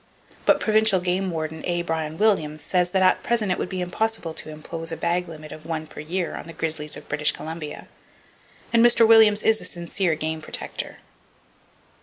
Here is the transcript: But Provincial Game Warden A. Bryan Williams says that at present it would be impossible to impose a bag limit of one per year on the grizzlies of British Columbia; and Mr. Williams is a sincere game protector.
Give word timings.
But 0.47 0.59
Provincial 0.59 0.99
Game 0.99 1.29
Warden 1.29 1.63
A. 1.63 1.83
Bryan 1.83 2.17
Williams 2.17 2.63
says 2.63 2.89
that 2.89 3.03
at 3.03 3.21
present 3.21 3.51
it 3.51 3.59
would 3.59 3.69
be 3.69 3.81
impossible 3.81 4.33
to 4.33 4.49
impose 4.49 4.91
a 4.91 4.97
bag 4.97 5.27
limit 5.29 5.51
of 5.51 5.63
one 5.63 5.85
per 5.85 5.99
year 5.99 6.33
on 6.35 6.47
the 6.47 6.53
grizzlies 6.53 6.97
of 6.97 7.07
British 7.07 7.33
Columbia; 7.33 7.87
and 8.73 8.83
Mr. 8.83 9.07
Williams 9.07 9.43
is 9.43 9.61
a 9.61 9.65
sincere 9.65 10.15
game 10.15 10.41
protector. 10.41 10.97